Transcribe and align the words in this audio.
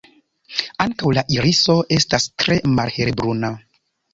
Ankaŭ 0.85 1.11
la 1.17 1.23
iriso 1.35 1.75
estas 1.99 2.27
tre 2.45 2.59
malhelbruna. 2.81 3.53